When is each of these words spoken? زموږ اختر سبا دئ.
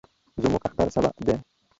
زموږ 0.43 0.61
اختر 0.67 0.87
سبا 0.95 1.09
دئ. 1.25 1.35